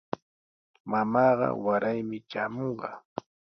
[0.89, 2.89] Mamaaqa waraymi traamunqa.